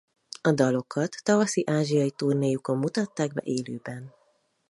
A 0.43 0.51
dalokat 0.51 1.15
tavaszi 1.23 1.63
ázsiai 1.65 2.11
turnéjukon 2.11 2.77
mutatták 2.77 3.33
be 3.33 3.41
élőben. 3.43 4.13